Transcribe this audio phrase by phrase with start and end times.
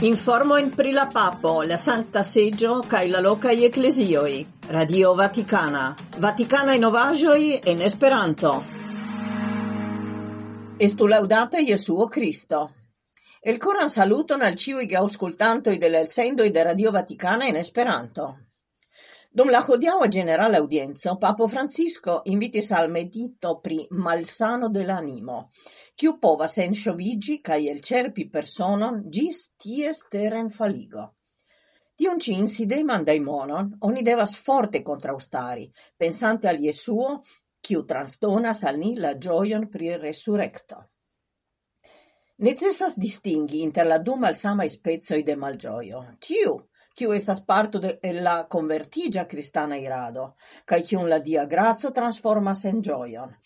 [0.00, 3.20] Informo in pri la papo, la santa seggio, kaj la
[3.52, 5.96] i ecclesioi, Radio Vaticana.
[6.18, 8.62] Vaticana Vatikanaj novaĵoj en Esperanto.
[10.78, 12.70] Estu laŭdata Jesuo Kristo.
[13.40, 18.45] Elkoran saluton al ĉiuj geaŭskultantoj de la elsendoj de Radio Vaticana in Esperanto.
[19.36, 25.40] Dum la hodiaŭa ĝenerala aŭdienco papo Francisco invitis al medito pri malsano de la animo,
[25.92, 31.04] kiu povas enŝoviĝi kaj elĉerpi personon ĝis ties terenfaligo.
[32.00, 35.66] Tiun ci insideman daimonon oni devas forte contraustari,
[35.96, 37.10] pensante al Jesuo,
[37.60, 40.80] kiu transdonas al ni la gioion pri resurekto.
[42.48, 46.56] Necessas distingi inter la du malsamai spezoi de malgioio, Tiu,
[46.96, 50.32] kiu estas parto de la convertigia cristana irado,
[50.64, 53.36] kaj kiun la dia graco transformas en gioion,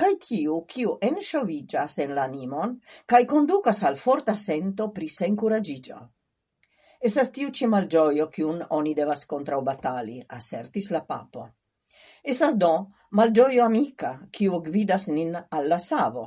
[0.00, 2.70] Kaj tiu, kiu enŝoviĝas en la animon,
[3.04, 5.98] kaj conducas al forta sento pri senkuraĝiĝo.
[7.08, 11.44] Esas tiu ĉi malĝojo kiun oni devas kontraŭbatali, assertis la papo.
[12.24, 12.72] Esas do
[13.20, 16.24] malĝojo amica, kiu gvidas nin alla savo,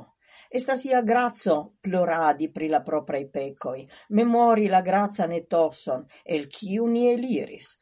[0.54, 7.08] Estas ia grazzo ploradi pri la proprei pecoi, memori la grazza netosson, el ciu ni
[7.10, 7.72] eliris.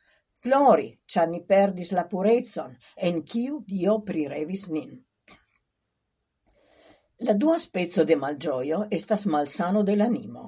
[0.40, 0.86] Plori,
[1.28, 4.94] ni perdis la purezon, en ciu Dio prirevis nin.
[7.26, 10.44] La dua spezzo de malgioio estas malsano de l'animo.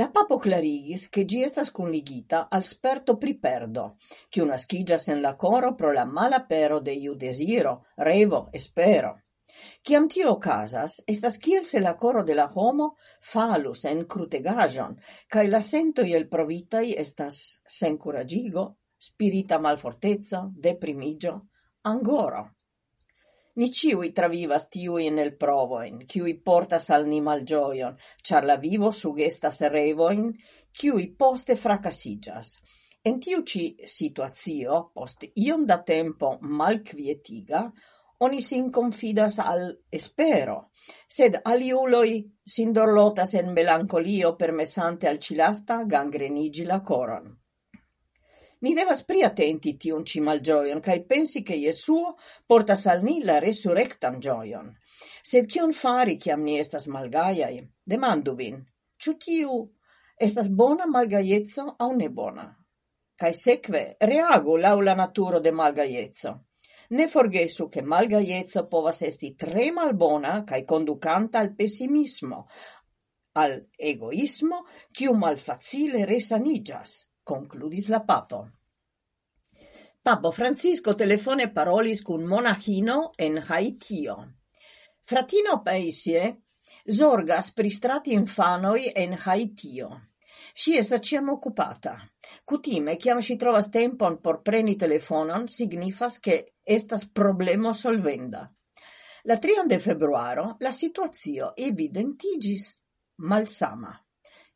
[0.00, 3.96] La papo clarigis che gi estas conligita al sperto priperdo,
[4.30, 9.20] che una schigias en la coro pro la mala pero de iu desiro, revo, espero.
[9.86, 12.94] Ciam tio casas, estas kiel se la coro de la homo
[13.32, 14.96] falus en crutegajon,
[15.28, 17.42] cae la sentoi el provitai estas
[17.78, 18.64] senkuraĝigo,
[19.02, 21.36] spirita malfortezza, deprimigio,
[21.82, 22.42] angoro.
[23.60, 29.60] Ni ciui travivas tiui nel provoin, ciui portas al ni malgioion, char la vivo sugestas
[29.74, 30.30] revoin,
[30.72, 32.56] ciui poste fracasigas.
[33.04, 37.66] En tiu ci situazio, post iom da tempo malquietiga,
[38.22, 40.70] oni sin confidas al espero,
[41.08, 47.26] sed aliuloi sin dorlotas en melancolio permesante al cilasta gangrenigi la coron.
[48.62, 52.14] Ni devas priatenti tiun ci malgioion, cae pensi che Jesuo
[52.46, 54.70] portas al ni la resurrectam gioion.
[55.22, 57.58] Sed cion fari ciam ni estas malgaiai?
[57.82, 58.62] Demandu vin,
[58.96, 59.58] ciu tiu
[60.14, 62.46] estas bona malgaiezzo au ne bona?
[63.18, 66.36] Cae seque, reagu lau la naturo de malgaiezzo.
[66.92, 72.46] Ne forgesu che malgaiezzo povas esti tre malbona cae conducanta al pessimismo,
[73.40, 78.42] al egoismo, ciu malfacile resanigas, concludis la papo.
[80.02, 84.16] Papo Francisco telefone parolis cun monachino en Haitio.
[85.02, 86.42] Fratino Paisie
[86.84, 90.11] zorgas pristrati infanoi en Haitio.
[90.54, 91.96] Si es ciam occupata.
[92.44, 98.50] Cutime, ciam si trovas tempon por preni telefonon, signifas che estas problemo solvenda.
[99.24, 102.82] La 3 de februaro, la situazio evidentigis
[103.18, 103.94] malsama.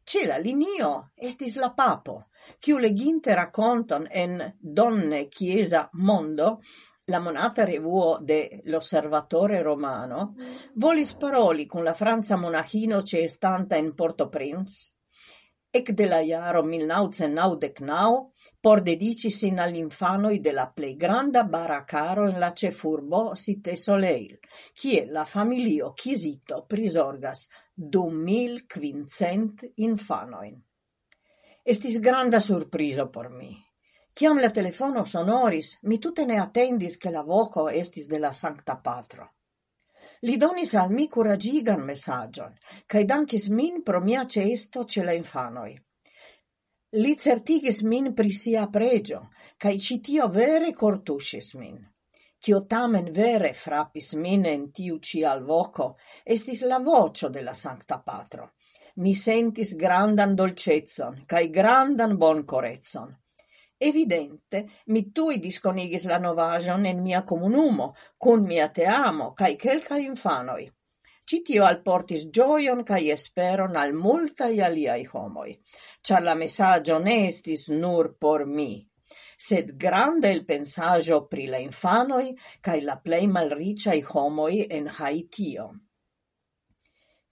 [0.03, 2.27] Ce la linio estis la papo,
[2.59, 6.61] Ciu leginte racconton en Donne Chiesa Mondo,
[7.07, 10.35] la monata revuo de l'Osservatore Romano,
[10.75, 14.96] volis paroli con la Franza monachino ce stanta in Port-au-Prince,
[15.77, 22.39] ecde la iaro 1999 por dedici sin al infanoi de la plei granda baracaro in
[22.39, 24.39] la cefurbo site Soleil,
[24.73, 30.57] cie la familio quisito prisorgas du mil quincent infanoin.
[31.63, 33.55] Estis granda surpriso por mi.
[34.13, 38.79] Ciam la telefono sonoris, mi tutte ne attendis che la voco estis de la Sancta
[38.79, 39.36] Patro.
[40.23, 42.55] Li donis al mi curagigan messagion,
[42.87, 45.77] cae dankis min pro mia cesto ce la infanoi.
[46.97, 51.77] Li certigis min pri sia pregio, cae citio vere cortusis min.
[52.39, 57.55] Cio tamen vere frappis min en tiu ci al voco, estis la vocio de la
[57.55, 58.53] Sancta Patro.
[58.97, 63.13] Mi sentis grandan dolcezzon, cae grandan bon corezzon.
[63.79, 70.65] Evidente, mi tui disconigis la novajon en mia comunumo, cun mia teamo kaj kelkaj infanoj.
[71.27, 75.57] Ĉi tio alportis gioion cae esperon al multai aliai homoi,
[76.01, 78.87] char la messaggio ne estis nur por mi,
[79.37, 82.31] sed grande il pensaggio pri la infanoi
[82.61, 85.67] cae la plei malriciai homoi en Haitio.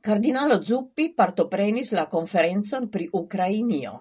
[0.05, 3.94] Cardinalo Zuppi partoprenis la conferenzon pri Ucrainio.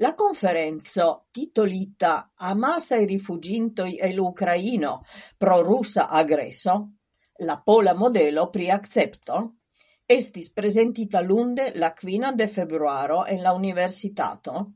[0.00, 5.04] La conferenzo, titolita Amasa i rifugintoi e l'Ucraino
[5.36, 6.92] pro russa aggresso,
[7.40, 9.56] la pola modelo pri accepto,
[10.06, 14.72] estis presentita lunde la quina de februaro en la universitato.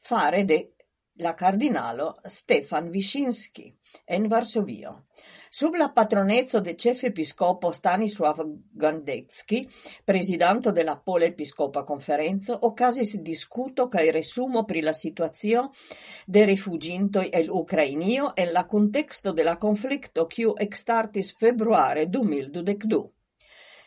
[0.00, 0.71] Fare de
[1.16, 3.66] la kardinalo Stefan Wyszynski
[4.06, 4.92] en Varsovio,
[5.50, 8.40] sub la patroneco de ĉefepiskopo Stanisław
[8.72, 9.60] Gandecki,
[10.04, 15.68] prezidanto de la Polepiskopa Konferenco, okazis discuto kaj resumo pri la situacio
[16.26, 22.50] de rifuĝintoj el Ukrainio e la contesto de conflitto konflikto, kiu ekstartis februare du mil
[22.50, 22.88] dudek.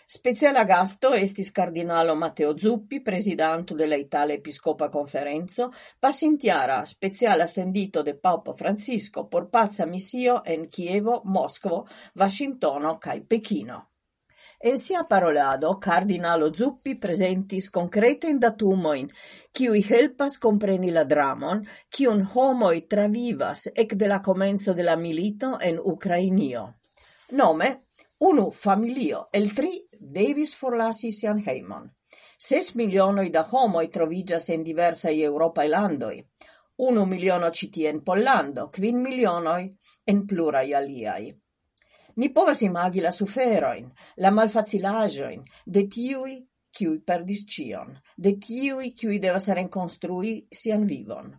[0.08, 8.14] Speciala gasto estis cardinalo Matteo Zuppi, presidanto della Itala Episcopa Conferenzo, passintiara speciala sendito de
[8.16, 13.90] Papa Francisco por pazza missio en Chievo, Moscovo, Washingtono cae Pechino.
[14.60, 19.10] En sia parolado, cardinalo Zuppi presentis concreten datumoin,
[19.52, 21.66] kiui helpas compreni la dramon,
[22.10, 26.76] un homoi travivas ec de la comenzo de la milito en Ucrainio.
[27.32, 27.85] Nome,
[28.18, 31.90] Unu familio el tri devis forlasi sian heimon.
[32.38, 36.22] Ses milionoi da homoi trovigas en diversai europae landoi.
[36.88, 39.68] Unu miliono ĉi tie en Pollando, quin milionoi
[40.08, 41.34] en plurai aliai.
[42.16, 43.90] Ni povas imagi la suferoin,
[44.24, 46.38] la malfacilaĵojn de tiui
[46.72, 51.34] kiuj perdis cion, de tiui kiuj devas reconstrui sian vivon.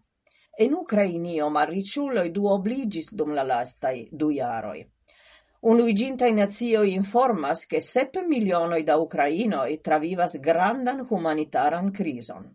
[0.58, 4.84] En Ucrainio malriĉuloj du obligis dum la lastai du jaroj.
[5.60, 12.54] Unuigintai nazioi informas che sep milionoi da Ucrainoi travivas grandan humanitaran crison.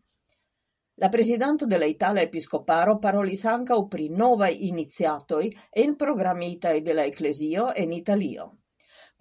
[0.95, 7.91] La presidente della Italia Episcoparo parolis ancau pri novae iniziatoi en programmitae de Ecclesio en
[7.91, 8.60] Italio.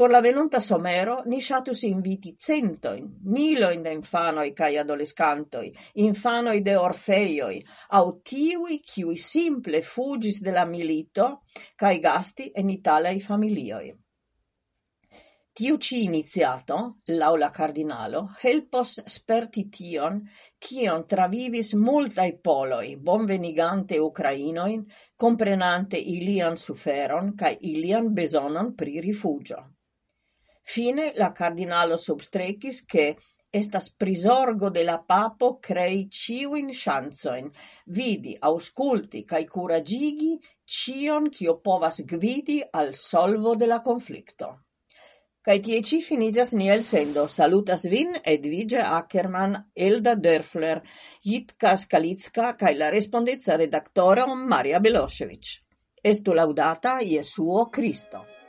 [0.01, 5.69] Por la venonta somero ni shatus inviti centoin, miloin da infanoi cae adolescantoi,
[6.01, 7.59] infanoi de orfeioi,
[7.99, 11.27] au tiuj kiuj simple fugis de la milito
[11.77, 13.91] cae gasti en italaj familioi.
[15.53, 16.79] Tiu ci iniziato,
[17.19, 20.23] l'aula cardinalo, helpos sperti tion,
[20.59, 24.81] cion travivis multaj poloi, bonvenigante ucrainoin,
[25.15, 29.61] comprenante ilian suferon cae ilian besonon pri rifugio.
[30.71, 33.17] Fine la cardinalo substrecis che
[33.51, 37.51] estas prisorgo de la papo crei ciuin chanzoin,
[37.87, 44.53] vidi, ausculti, cae curagigi cion cio povas gvidi al solvo de la conflicto.
[45.43, 47.27] Cae tie ci finigas niel sendo.
[47.27, 50.83] Salutas vin Edvige Ackerman, Elda Dörfler,
[51.25, 55.57] Jitka Skalitska, cae la respondenza redaktoro Maria Belosevic.
[56.01, 58.40] Estu laudata Iesuo Cristo.